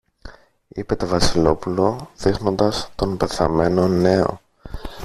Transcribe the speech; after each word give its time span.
είπε 0.67 0.95
το 0.95 1.07
Βασιλόπουλο, 1.07 2.09
δείχνοντας 2.17 2.91
τον 2.95 3.17
πεθαμένο 3.17 3.87
νέο. 3.87 4.39